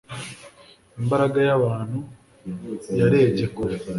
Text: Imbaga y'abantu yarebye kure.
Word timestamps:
Imbaga 0.99 1.39
y'abantu 1.47 1.97
yarebye 2.99 3.45
kure. 3.55 3.75